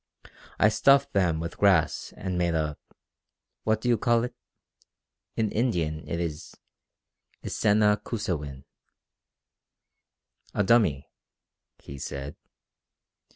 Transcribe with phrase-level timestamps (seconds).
[0.57, 2.75] I stuffed them with grass, and made a...
[3.65, 4.33] what do you call it?
[5.35, 6.55] In Indian it is
[7.43, 8.63] issena koosewin...."
[10.55, 11.07] "A dummy,"
[11.77, 12.35] he said.